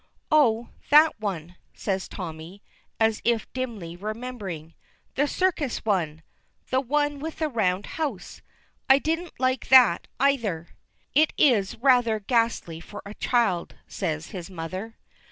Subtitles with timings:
[0.31, 2.63] "Oh, that one!" says Tommy,
[2.99, 4.73] as if dimly remembering,
[5.13, 6.23] "the circus one!
[6.71, 8.41] The one with the round house.
[8.89, 10.69] I didn't like that either."
[11.13, 14.97] "It is rather ghastly for a child," says his mother.